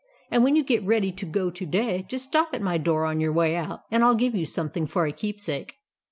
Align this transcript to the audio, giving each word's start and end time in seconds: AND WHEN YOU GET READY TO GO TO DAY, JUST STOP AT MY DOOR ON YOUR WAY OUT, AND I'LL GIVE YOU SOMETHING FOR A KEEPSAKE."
AND 0.31 0.43
WHEN 0.43 0.55
YOU 0.55 0.63
GET 0.63 0.83
READY 0.83 1.11
TO 1.11 1.27
GO 1.27 1.51
TO 1.51 1.63
DAY, 1.67 2.01
JUST 2.07 2.29
STOP 2.29 2.49
AT 2.55 2.61
MY 2.63 2.79
DOOR 2.79 3.05
ON 3.05 3.19
YOUR 3.19 3.31
WAY 3.31 3.55
OUT, 3.55 3.83
AND 3.91 4.03
I'LL 4.03 4.15
GIVE 4.15 4.33
YOU 4.33 4.45
SOMETHING 4.47 4.87
FOR 4.87 5.05
A 5.05 5.11
KEEPSAKE." 5.11 5.75